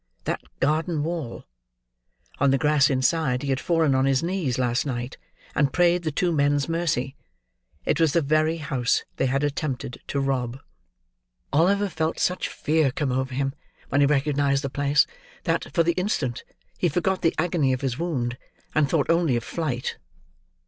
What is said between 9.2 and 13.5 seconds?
had attempted to rob. Oliver felt such fear come over